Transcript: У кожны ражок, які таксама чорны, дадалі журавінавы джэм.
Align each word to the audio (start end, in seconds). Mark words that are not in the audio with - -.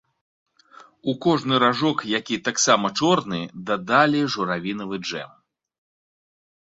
У 1.13 1.13
кожны 1.25 1.59
ражок, 1.63 1.99
які 2.19 2.35
таксама 2.49 2.87
чорны, 3.01 3.39
дадалі 3.71 4.21
журавінавы 4.37 4.95
джэм. 5.07 5.31